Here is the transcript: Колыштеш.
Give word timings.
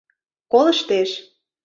Колыштеш. 0.51 1.11